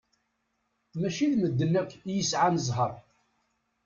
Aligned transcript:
Mačči 0.99 1.27
d 1.31 1.33
medden 1.41 1.73
akk 1.81 1.91
i 2.09 2.11
yesɛan 2.17 2.55
zzher. 2.65 2.95